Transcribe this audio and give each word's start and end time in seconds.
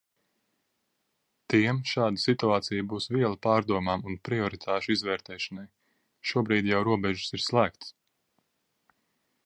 Tiem 1.53 1.81
šāda 1.89 2.21
situācija 2.23 2.85
būs 2.93 3.05
viela 3.17 3.39
pārdomām 3.47 4.07
un 4.13 4.17
prioritāšu 4.29 4.95
izvērtēšanai. 4.97 5.67
Šobrīd 6.31 6.73
jau 6.73 6.81
robežas 6.91 7.39
ir 7.39 7.47
slēgtas! 7.51 7.95